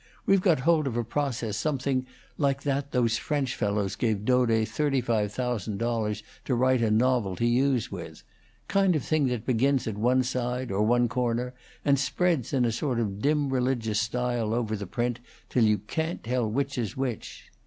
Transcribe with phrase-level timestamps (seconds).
[0.25, 4.99] We've got hold of a process something like that those French fellows gave Daudet thirty
[4.99, 8.23] five thousand dollars to write a novel to use with;
[8.67, 11.53] kind of thing that begins at one side; or one corner,
[11.85, 15.19] and spreads in a sort of dim religious style over the print
[15.49, 17.45] till you can't tell which is which.